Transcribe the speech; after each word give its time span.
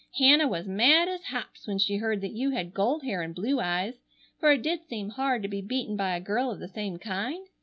Hannah 0.17 0.47
was 0.47 0.67
mad 0.67 1.07
as 1.07 1.25
hops 1.25 1.67
when 1.67 1.77
she 1.77 1.97
heard 1.97 2.21
that 2.21 2.31
you 2.33 2.49
had 2.49 2.73
gold 2.73 3.03
hair 3.03 3.21
and 3.21 3.35
blue 3.35 3.59
eyes, 3.59 3.99
for 4.39 4.51
it 4.51 4.63
did 4.63 4.83
seem 4.89 5.09
hard 5.09 5.43
to 5.43 5.47
be 5.47 5.61
beaten 5.61 5.95
by 5.95 6.15
a 6.15 6.19
girl 6.19 6.49
of 6.49 6.57
the 6.59 6.67
same 6.67 6.97
kind? 6.97 7.47